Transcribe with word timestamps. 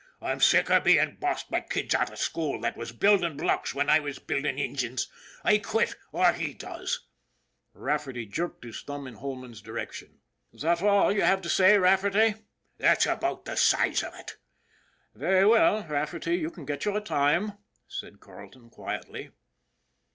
I'm 0.19 0.39
sick 0.39 0.71
av 0.71 0.83
bein' 0.83 1.17
bossed 1.17 1.51
bye 1.51 1.61
kids 1.61 1.93
out 1.93 2.09
av 2.09 2.17
school 2.17 2.59
that 2.61 2.75
was 2.75 2.91
buildin' 2.91 3.37
blocks 3.37 3.73
whin 3.75 3.87
I 3.87 3.99
was 3.99 4.17
buildin' 4.17 4.57
enjines. 4.57 5.07
I 5.43 5.59
quit 5.59 5.93
or 6.11 6.33
he 6.33 6.55
does!" 6.55 7.05
Rafferty 7.75 8.25
jerked 8.25 8.63
his 8.63 8.81
thumb 8.81 9.05
in 9.05 9.13
Holman's 9.13 9.61
direction." 9.61 10.21
Is 10.53 10.63
that 10.63 10.81
all 10.81 11.11
you 11.11 11.21
have 11.21 11.43
to 11.43 11.49
say, 11.49 11.77
Rafferty? 11.77 12.33
""That's 12.79 13.05
about 13.05 13.45
the 13.45 13.55
size 13.55 14.03
av 14.03 14.15
ut." 14.15 14.37
RAFFERTY'S 15.13 15.13
RULE 15.13 15.27
13" 15.27 15.29
Very 15.29 15.45
well, 15.45 15.83
Rafferty, 15.87 16.35
you 16.35 16.49
can 16.49 16.65
get 16.65 16.83
your 16.83 16.99
time," 16.99 17.59
said 17.87 18.19
Carleton 18.19 18.71
quietly. 18.71 19.29